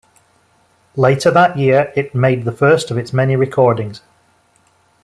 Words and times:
Later 0.95 1.29
that 1.29 1.59
year 1.59 1.93
it 1.95 2.15
made 2.15 2.43
the 2.43 2.51
first 2.51 2.89
of 2.89 2.97
its 2.97 3.13
many 3.13 3.35
recordings. 3.35 4.01